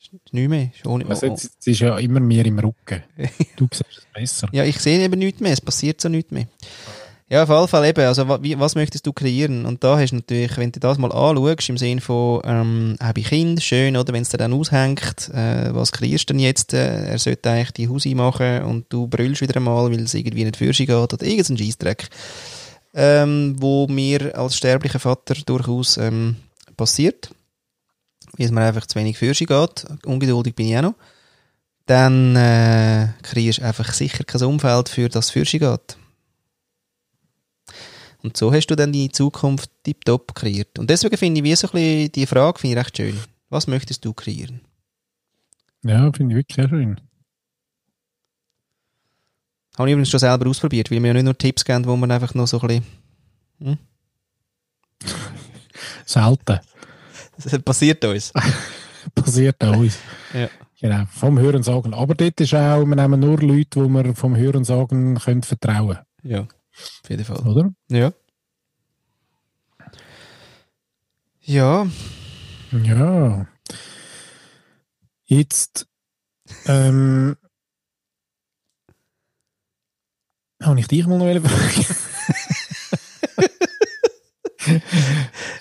[0.00, 0.70] Ist nicht mehr.
[0.74, 3.02] Ist ohne, also jetzt, sie ist ja immer mehr im Rücken.
[3.56, 4.48] Du siehst es besser.
[4.52, 5.52] Ja, ich sehe eben nichts mehr.
[5.52, 6.46] Es passiert so nichts mehr.
[7.28, 8.06] Ja, auf jeden Fall eben.
[8.06, 9.66] Also, wie, was möchtest du kreieren?
[9.66, 13.18] Und da hast du natürlich, wenn du das mal anschaust, im Sinne von, ähm, habe
[13.18, 14.12] ich Kind, schön, oder?
[14.12, 16.72] Wenn es dir dann aushängt, äh, was kreierst du denn jetzt?
[16.72, 20.44] Äh, er sollte eigentlich die Hausi machen und du brüllst wieder einmal, weil es irgendwie
[20.44, 22.08] nicht für geht oder irgendein Scheissdreck.
[22.94, 26.36] Ähm, wo mir als sterblicher Vater durchaus ähm,
[26.76, 27.30] passiert.
[28.36, 29.84] Weil es mir einfach zu wenig für geht.
[30.04, 30.94] Ungeduldig bin ich auch noch.
[31.86, 35.96] Dann äh, kreierst du einfach sicher kein Umfeld, für das es für sich geht.
[38.22, 40.78] Und so hast du dann die Zukunft tiptop kreiert.
[40.78, 43.18] Und deswegen finde ich, wie so ein bisschen die Frage finde ich recht schön.
[43.48, 44.60] Was möchtest du kreieren?
[45.84, 47.00] Ja, finde ich wirklich sehr schön.
[49.78, 52.10] Habe ich übrigens schon selber ausprobiert, weil wir ja nicht nur Tipps geben, wo man
[52.10, 52.82] einfach noch so ein
[53.60, 53.78] bisschen...
[56.06, 56.60] Selten.
[57.42, 58.32] Das passiert uns.
[59.14, 59.98] Passiert uns.
[60.32, 60.48] Ja.
[60.80, 61.94] Genau, vom Hören sagen.
[61.94, 65.98] Aber dort ist auch, wir nehmen nur Leute, die wir vom Hören sagen können vertrauen,
[66.22, 66.46] Ja,
[67.02, 67.38] auf jeden Fall.
[67.46, 67.72] oder?
[67.88, 68.12] Ja.
[71.42, 71.86] Ja,
[72.72, 73.46] Ja.
[75.28, 75.86] Jetzt
[76.66, 77.36] ähm,
[80.62, 81.86] habe ich dich mal noch fragen.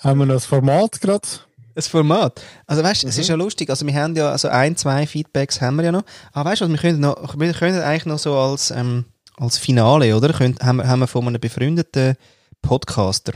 [0.04, 1.28] haben wir noch das Format gerade?
[1.76, 2.42] das Format.
[2.68, 3.22] Also weißt, es Mhm.
[3.22, 3.70] ist ja lustig.
[3.70, 6.04] Also wir haben ja also ein, zwei Feedbacks haben wir ja noch.
[6.32, 9.06] Aber weißt du, was, wir können noch, wir können eigentlich noch so als ähm,
[9.38, 10.34] als Finale, oder?
[10.34, 12.16] Können, haben, wir, haben wir von einem befreundeten
[12.62, 13.34] Podcaster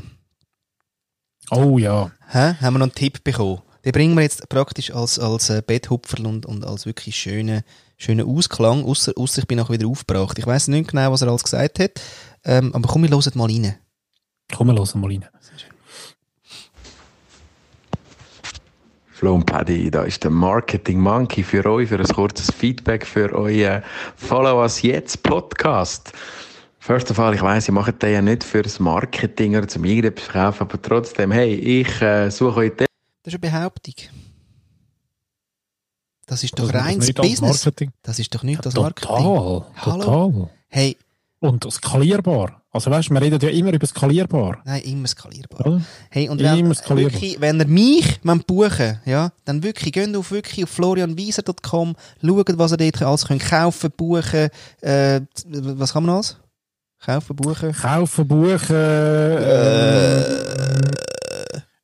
[1.52, 2.12] Oh ja.
[2.28, 2.56] Hä?
[2.62, 3.62] Haben wir noch einen Tipp bekommen?
[3.84, 7.64] Den bringen wir jetzt praktisch als, als äh, Betthupferl und, und als wirklich schönen,
[7.98, 10.38] schönen Ausklang, ausser ich bin auch wieder aufgebracht.
[10.38, 11.92] Ich weiß nicht genau, was er alles gesagt hat,
[12.44, 13.76] ähm, aber komm, wir hören mal rein.
[14.54, 15.26] Komm, wir hören mal rein.
[15.46, 15.79] Flo und
[19.20, 23.84] Paddy, da ist der Marketing Monkey für euch, für ein kurzes Feedback für euren
[24.16, 26.14] Follow Us Jetzt Podcast.
[26.80, 30.24] First of all, ich weiss, ihr macht den ja nicht fürs Marketing oder zum irgendetwas
[30.24, 32.88] verkaufen, aber trotzdem, hey, ich äh, suche euch Das
[33.26, 33.96] ist eine Behauptung.
[36.26, 37.70] Das ist doch Also, das reines Business.
[38.02, 39.10] Das ist doch nicht das Marketing.
[39.10, 40.06] Total, Hallo?
[40.32, 40.50] total.
[40.70, 40.96] Hey,
[41.42, 42.62] Und skalierbar.
[42.72, 44.60] Also weißt du, wir reden ja immer über skalierbar.
[44.66, 45.82] nein, immer skalierbar.
[46.10, 47.14] Hey, und Immer wenn, skalierbar.
[47.14, 52.72] wirklich, wenn ihr mich buchen ja, dann wirklich, geht auf, wirklich auf florianwieser.com, schaut, was
[52.74, 54.50] ihr dort alles könnt kaufen, buchen,
[54.82, 56.38] äh, was kann man alles?
[57.04, 57.72] Kaufen, buchen?
[57.72, 60.82] Kaufen, buchen ähm,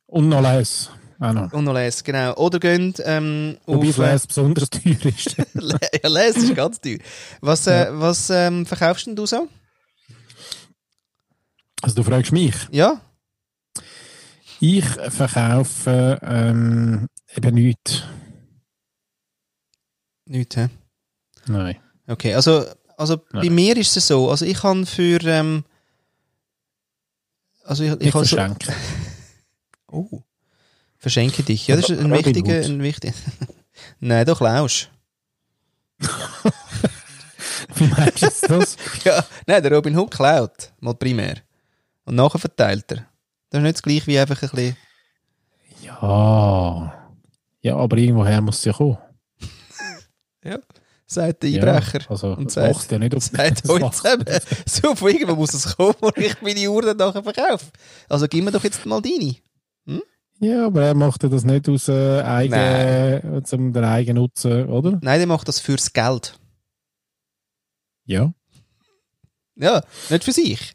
[0.06, 0.88] und noch lesen.
[1.18, 1.52] Noch.
[1.52, 2.34] Und noch lesen, genau.
[2.34, 3.96] Oder geht ähm, Wobei auf...
[3.96, 5.36] das Lesen besonders teuer ist.
[6.02, 6.98] ja, lesen ist ganz teuer.
[7.40, 9.48] Was, äh, was ähm, verkaufst denn du so?
[11.82, 12.54] Also du fragst mich.
[12.70, 13.00] Ja?
[14.60, 18.02] Ich verkaufe ähm, eben nichts.
[20.26, 20.68] Nicht, hä?
[21.46, 21.76] Nein.
[22.06, 22.64] Okay, also,
[22.96, 25.22] also bei mir ist es so, also ich kann für...
[25.24, 25.64] Ähm,
[27.64, 28.36] also ich, ich Ich kann so.
[29.88, 30.22] Oh.
[30.98, 31.66] Verschenke dich.
[31.66, 32.64] Ja, das ist ein Robin wichtiger, Hood.
[32.66, 33.14] ein wichtiger.
[34.00, 34.90] Nein, du klaust.
[37.74, 38.76] Wie meinst du das?
[39.04, 40.72] Ja, nein, der Robin Hood klaut.
[40.80, 41.36] Mal primär.
[42.04, 43.06] Und nachher verteilt er.
[43.50, 44.76] Das ist nicht das gleiche wie einfach ein bisschen.
[45.82, 46.92] Ja.
[47.60, 48.98] Ja, aber irgendwoher muss es ja kommen.
[51.08, 52.00] Sagt der Ja, Einbrecher.
[52.10, 54.24] also, und sagt, ja nicht auf sagt macht- zusammen.
[54.66, 57.66] So, von irgendwo muss es kommen, wo ich meine Uhr dann nachher verkaufe.
[58.08, 59.36] Also gib mir doch jetzt mal deine.
[60.38, 64.98] Ja, aber er macht ja das nicht aus äh, eigen, zum den eigenen Nutzen, oder?
[65.00, 66.38] Nein, der macht das fürs Geld.
[68.04, 68.32] Ja.
[69.56, 70.74] Ja, nicht für sich.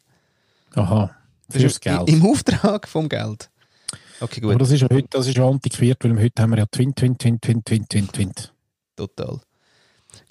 [0.73, 1.15] Aha.
[1.47, 2.09] Das Fürs ist Geld.
[2.09, 3.49] Im Auftrag vom Geld.
[4.19, 4.61] Okay, aber gut.
[4.61, 7.17] das ist ja heute, das ist ja antiquiert, weil heute haben wir ja Twin, Twin,
[7.17, 8.31] Twin, Twin, Twin, Twin, Twin.
[8.95, 9.39] Total.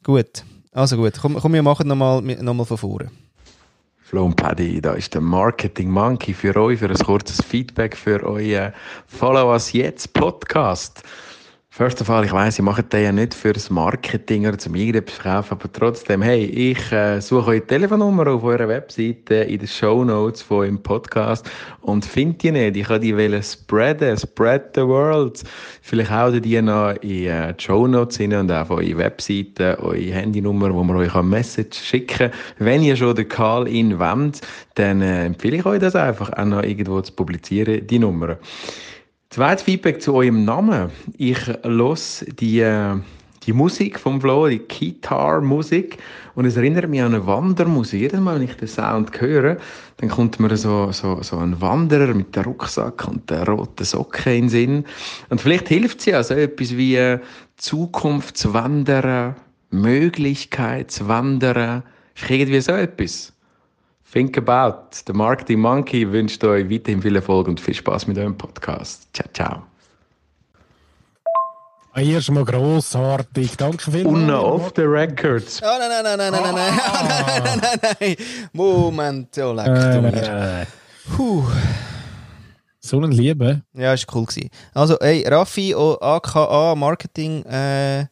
[0.03, 0.45] Gut.
[0.73, 1.15] Also gut.
[1.21, 3.11] Komm, komm wir machen nochmal noch mal von vorne.
[4.11, 8.21] Flo und Paddy, da ist der Marketing Monkey für euch, für ein kurzes Feedback für
[8.25, 8.73] euren
[9.07, 11.05] Follow Us Jetzt Podcast.
[11.73, 15.15] First of all, ich weiss, ihr macht den ja nicht fürs Marketing oder zum irgendetwas
[15.15, 20.05] verkaufen, aber trotzdem, hey, ich äh, suche eure Telefonnummer auf eurer Webseite in den Show
[20.05, 21.49] Notes von eurem Podcast
[21.83, 22.77] und finde die nicht.
[22.77, 25.45] Ich wollte die wollen spreaden, spread the world.
[25.81, 30.13] Vielleicht haut die noch in äh, Show Notes rein und auch auf eure Webseite, eure
[30.13, 32.31] Handynummer, wo man euch eine Message schicken kann.
[32.59, 34.41] Wenn ihr schon den Call in wollt,
[34.75, 38.39] dann äh, empfehle ich euch das einfach auch noch irgendwo zu publizieren, die Nummer.
[39.33, 40.91] Zweites Feedback zu eurem Namen.
[41.17, 42.97] Ich los die, äh,
[43.45, 45.99] die Musik vom Flo, die Guitar-Musik.
[46.35, 48.01] Und es erinnert mich an eine Wandermusik.
[48.01, 49.57] Jedes Mal, wenn ich den Sound höre,
[49.99, 54.33] dann kommt mir so, so, so ein Wanderer mit dem Rucksack und der roten Socken
[54.33, 54.85] in den Sinn.
[55.29, 57.21] Und vielleicht hilft sie ja so etwas wie äh,
[57.57, 59.37] Zukunftswandern,
[59.71, 61.85] Möglichkeitswandern.
[62.17, 63.33] Ist irgendwie so etwas.
[64.13, 65.05] Think About.
[65.07, 69.09] The Marketing Monkey wünscht euch weiterhin viel Erfolg und viel Spaß mit eurem Podcast.
[69.13, 69.63] Ciao, ciao.
[71.95, 73.57] Erstmal grossartig.
[73.57, 74.07] Danke vielmals.
[74.07, 75.61] Und noch off the records.
[75.63, 77.03] Oh, nein, nein, nein, nein, nein, nein, ah.
[77.09, 78.17] nein, nein, nein, nein, nein.
[78.53, 80.67] Moment, ja, leck du mir.
[81.17, 81.45] Puh.
[82.81, 83.63] So ein Liebe.
[83.75, 84.51] Ja, ist cool gewesen.
[84.73, 88.07] Also, ey, Raffi, aka Marketing äh,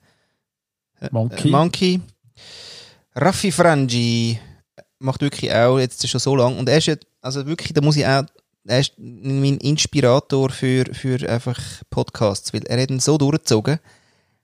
[1.11, 1.51] Monkey.
[1.51, 2.01] Monkey.
[3.15, 4.39] Raffi Frangi
[4.99, 6.57] macht wirklich auch jetzt schon so lange.
[6.57, 8.25] Und er ist ja, also wirklich, da muss ich auch,
[8.67, 11.59] er ist mein Inspirator für, für einfach
[11.91, 13.79] Podcasts, weil er hat ihn so durchgezogen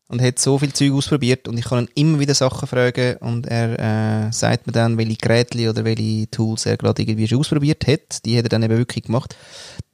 [0.09, 3.47] und hat so viel Zeug ausprobiert und ich kann ihn immer wieder Sachen fragen und
[3.47, 7.87] er äh, sagt mir dann, welche Geräte oder welche Tools er gerade irgendwie schon ausprobiert
[7.87, 8.25] hat.
[8.25, 9.37] Die hat er dann eben wirklich gemacht.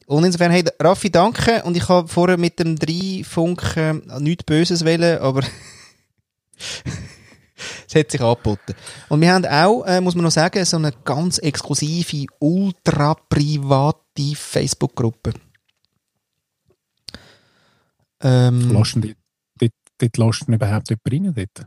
[0.07, 1.63] Und insofern, hey, Raffi, danke.
[1.63, 5.43] Und ich habe vorher mit dem drei Funken nichts Böses wählen, aber
[7.89, 8.75] es hat sich angeboten.
[9.09, 14.35] Und wir haben auch, äh, muss man noch sagen, so eine ganz exklusive, ultra private
[14.35, 15.33] Facebook-Gruppe.
[18.23, 19.17] Ähm, Lassen die,
[19.59, 21.49] dort, dort lässt du überhaupt jemand rein.
[21.55, 21.67] Dort.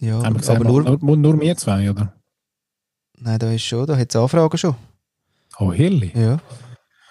[0.00, 2.12] ja, aber, gesagt, aber nur, nur, nur, wir zwei, oder?
[3.18, 4.76] nein, da ist schon, da hat es Anfragen schon.
[5.58, 6.14] Oh, herrlich.
[6.14, 6.38] Ja.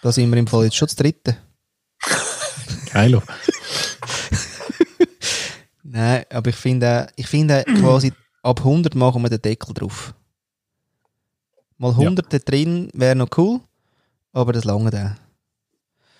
[0.02, 1.38] Da sind wir im Fall jetzt schon das dritte.
[2.92, 3.24] Geilo.
[5.96, 8.12] Nein, aber ich finde, ich finde quasi,
[8.44, 10.14] ab 100 machen wir den Deckel drauf.
[11.78, 13.62] Mal 100 da drin wäre noch cool,
[14.34, 15.18] aber das lange dann.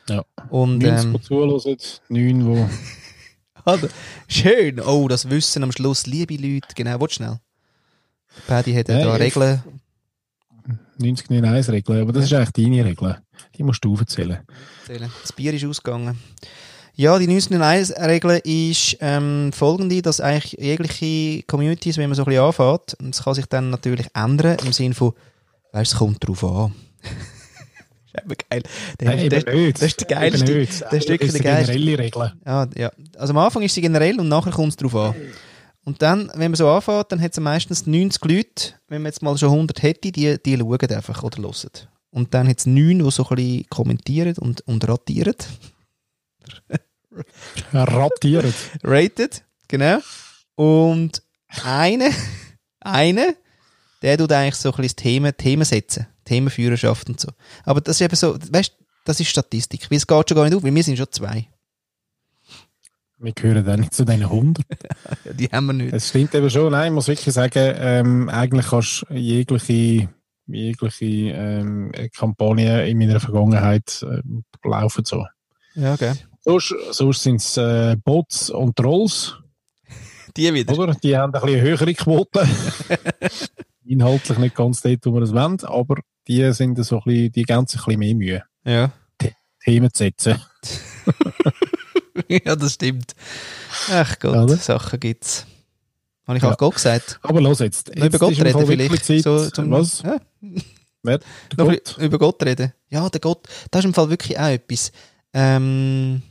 [0.08, 0.24] Ja.
[0.50, 2.70] Und, 90, ähm, die zuhören, 9, wo...
[3.66, 3.88] Also,
[4.28, 4.80] schön.
[4.80, 6.68] Oh, das Wissen am Schluss, liebe Leute.
[6.76, 7.40] Genau, warte schnell.
[8.46, 9.64] Paddy hat ja Ja, da Regeln.
[11.00, 13.18] 90 nicht 1 Regeln, aber das ist eigentlich deine Regel.
[13.56, 14.40] Die musst du aufzählen.
[14.88, 16.18] Das Bier ist ausgegangen.
[16.98, 22.44] Ja, die 19.1-Regel ist ähm, folgende, dass eigentlich jegliche Communities, wenn man so ein bisschen
[22.44, 25.12] anfängt, und das kann sich dann natürlich ändern, im Sinne von,
[25.74, 26.74] weißt du, es kommt drauf an.
[28.06, 28.64] ist eben geil.
[29.02, 29.82] Der, Nein, der, eben nicht.
[29.82, 30.46] das ist der geilste.
[30.56, 31.74] Das ist wirklich Das eine geilste.
[31.74, 32.34] generelle Regel.
[32.46, 32.92] Ja, ja.
[33.18, 35.16] Also am Anfang ist sie generell und nachher kommt es drauf an.
[35.84, 39.22] Und dann, wenn man so anfängt, dann hat es meistens 90 Leute, wenn man jetzt
[39.22, 41.70] mal schon 100 hätte, die, die schauen einfach oder hören.
[42.10, 45.36] Und dann hat es 9, die so ein bisschen kommentieren und, und ratieren.
[47.74, 48.54] Ratiert.
[48.84, 50.00] Rated, genau.
[50.56, 51.22] Und
[51.64, 52.10] eine,
[52.80, 53.36] eine,
[54.02, 56.08] der tut eigentlich so ein bisschen Thema, Themen setzen.
[56.26, 57.30] Themenführerschaft und so.
[57.64, 59.90] Aber das ist eben so, weißt du, das ist Statistik.
[59.90, 61.48] Weil es geht schon gar nicht auf, weil wir sind schon zwei.
[63.18, 64.66] Wir gehören dann nicht zu diesen 100.
[65.24, 65.94] Ja, die haben wir nicht.
[65.94, 66.72] Es stimmt eben schon.
[66.72, 70.10] Nein, ich muss wirklich sagen, ähm, eigentlich kannst du jegliche,
[70.48, 74.22] jegliche ähm, Kampagne in meiner Vergangenheit äh,
[74.68, 75.26] laufen so.
[75.76, 76.14] Ja, okay.
[76.46, 79.34] Sonst, sonst sind es äh, Bots und Trolls,
[80.38, 80.78] Die wieder.
[80.78, 80.94] oder?
[80.94, 82.48] Die haben ein bisschen höhere Quote.
[83.86, 87.44] Inhaltlich nicht ganz dort, wo wir es wollen, aber die sind so ein bisschen, die
[87.44, 88.92] geben sich ein bisschen mehr Mühe, Ja.
[89.64, 90.40] Themen zu setzen.
[92.30, 93.16] ja, das stimmt.
[93.92, 94.58] Ach Gott, Oder?
[94.58, 95.48] Sachen gibt's.
[96.28, 96.52] Habe ich Ja.
[96.52, 97.20] auch Gott gesagt.
[97.24, 97.88] Aber los jetzt.
[97.90, 99.06] Noch über jetzt Gott reden vielleicht.
[99.06, 100.04] Zeit, So, zum, was?
[100.04, 100.18] Ja,
[101.02, 101.20] Wer?
[101.58, 101.98] Noch Gott?
[102.00, 102.74] über Gott reden.
[102.90, 103.48] Ja, der Gott.
[103.72, 104.92] Das ist im Fall wirklich auch etwas.
[105.34, 106.22] Ähm,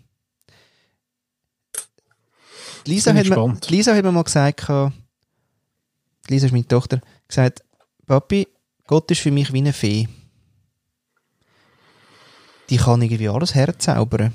[2.86, 7.64] Lisa, hat mir, Lisa hat mir mal gesagt, die Lisa ist meine Tochter, gesagt,
[8.06, 8.46] Papi,
[8.86, 10.08] Gott ist für mich wie eine Fee.
[12.70, 14.32] Die kann irgendwie alles herzaubern.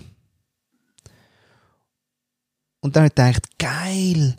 [2.81, 4.37] Und dann habe ich gedacht, geil.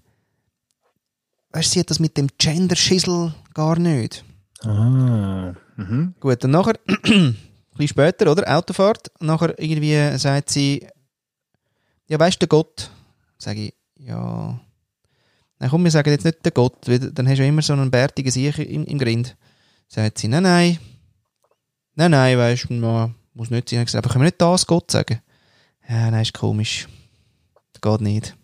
[1.53, 4.25] Weißt du, sie hat das mit dem Gender-Schissel gar nicht.
[4.63, 5.55] Ah.
[5.77, 6.15] Mhm.
[6.21, 7.37] Gut, und nachher, ein
[7.73, 8.57] bisschen später, oder?
[8.57, 9.11] Autofahrt.
[9.19, 10.87] Und nachher irgendwie sagt sie,
[12.09, 12.91] ja, weißt du, der Gott?
[13.39, 14.61] Sage ich, ja.
[15.59, 17.75] Nein, komm, wir sagen jetzt nicht der Gott, weil dann hast du ja immer so
[17.75, 19.37] einen bärtigen Sieg im, im Grind.
[19.89, 20.79] Sagt sie, nein, nein.
[21.95, 23.77] Nein, nein, weißt du, man muss nicht sein.
[23.77, 25.21] Ich habe gesagt, aber können wir nicht das Gott sagen?
[25.89, 26.89] Ja, nein, ist komisch.
[27.73, 28.37] Das geht nicht.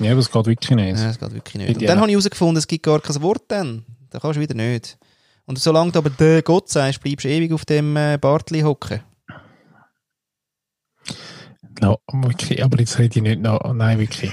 [0.00, 0.96] Ja, aber es geht wirklich nicht.
[0.96, 1.76] Nein, das geht wirklich nicht.
[1.76, 3.84] Und dann habe ich herausgefunden, es gibt gar kein Wort dann.
[4.10, 4.98] Da kannst du wieder nicht.
[5.44, 9.00] Und solange du aber der Gott sagst, bleibst du ewig auf dem äh, Bartli hocken.
[11.80, 13.72] No, wirklich, aber jetzt rede ich nicht noch.
[13.72, 14.32] Nein, wirklich.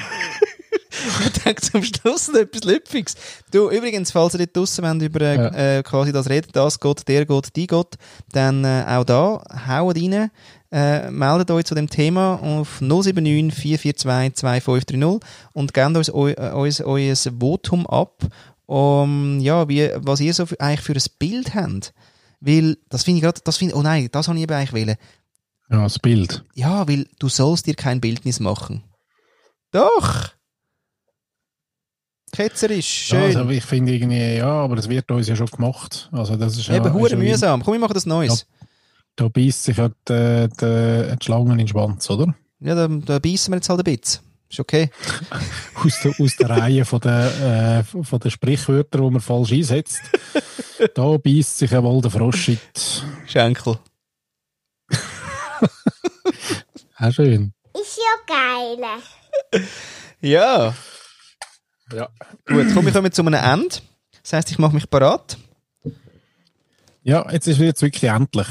[1.35, 3.15] Ich denke zum Schluss noch etwas Lüpfiges.
[3.51, 5.77] Du, übrigens, falls ihr dort draussen wollt, über äh, Ja.
[5.77, 7.95] äh, quasi das redet, das Gott, der Gott, die Gott,
[8.31, 10.31] dann äh, auch da, haut rein,
[10.71, 16.51] äh, meldet euch zu dem Thema auf 079 442 2530 und gebt uns, eu, äh,
[16.51, 18.23] uns euer Votum ab,
[18.65, 21.93] um, ja, wie, was ihr so für, eigentlich für ein Bild habt.
[22.39, 24.97] Weil, das finde ich gerade, das finde oh nein, das habe ich eben eigentlich wollen.
[25.69, 26.43] Ja, das Bild.
[26.55, 28.83] Ja, weil du sollst dir kein Bildnis machen.
[29.71, 30.29] Doch!
[32.33, 33.31] Ketzerisch, schön.
[33.31, 36.09] Ja, also ich finde irgendwie, ja, aber das wird uns ja schon gemacht.
[36.11, 37.63] Also das ist Eben, ja, hure ja mühsam.
[37.63, 38.47] Komm, wir machen das Neues.
[39.15, 42.33] Da beißt sich ja die, die, die Schlange in den Schwanz, oder?
[42.59, 44.23] Ja, da, da beißen wir jetzt halt ein bisschen.
[44.49, 44.89] Ist okay.
[45.75, 50.01] Aus der, aus der Reihe von der, äh, von der Sprichwörter, die man falsch einsetzt.
[50.95, 53.31] da beißt sich ja wohl der Frosch in die...
[53.31, 53.77] Schenkel.
[56.97, 57.53] Auch schön.
[57.73, 58.77] Ist ja geil.
[60.21, 60.73] Ja.
[61.93, 62.09] Ja.
[62.45, 63.75] Gut, komm, wir kommen zu einem Ende.
[64.21, 65.37] Das heisst, ich mache mich parat.
[67.03, 68.47] Ja, jetzt ist jetzt wirklich endlich.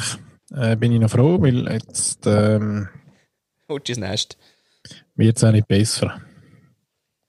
[0.54, 2.88] Äh, bin ich noch froh, weil jetzt ähm,
[3.68, 4.36] ins Nest.
[5.14, 6.20] wird es auch nicht besser.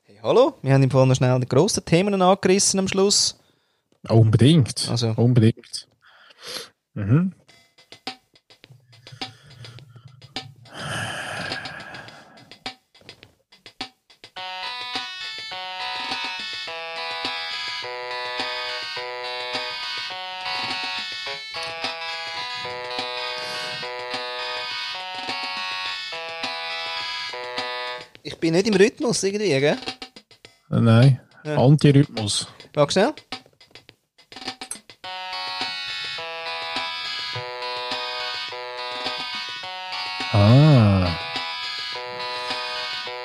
[0.01, 0.55] Hey, hallo.
[0.61, 3.39] Wir haben im Fall noch schnell die grossen Themen angerissen am Schluss.
[4.09, 4.89] Unbedingt.
[4.89, 5.13] Also.
[5.15, 5.87] Unbedingt.
[6.93, 7.33] Mhm.
[28.43, 29.77] Bin nicht im Rhythmus irgendwie, gell?
[30.69, 31.21] Äh, Nein.
[31.45, 31.57] Ja.
[31.57, 32.45] Antirhythmus.
[32.73, 33.13] Wag schnell.
[40.33, 41.07] Ah.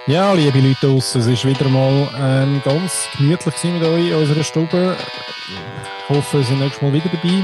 [0.06, 4.44] Ja, liebe Leute draussen, es war wieder mal ähm, ganz gemütlich mit euch in unserer
[4.44, 4.96] Stube.
[5.48, 7.42] Ich hoffe, ihr seid nächstes Mal wieder dabei.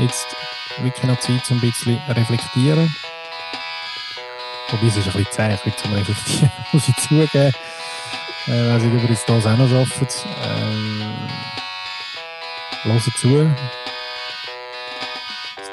[0.00, 0.36] Jetzt
[0.82, 2.94] wirklich noch Zeit, um ein bisschen reflektieren.
[4.70, 7.52] Wobei es ist ein bisschen zäh heute zum Reflektieren, muss ich zugeben.
[8.46, 10.26] Äh, ob ihr jetzt das auch noch schafft.
[10.42, 11.28] Ähm,
[12.82, 13.50] hört zu.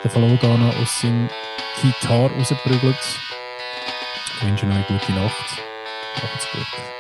[0.04, 0.10] Da
[0.58, 1.30] noch aus seinem
[1.82, 3.20] Gitarre rausprügelt.
[4.36, 5.62] Ich wünsche euch eine gute Nacht.
[6.22, 6.91] Macht's gut.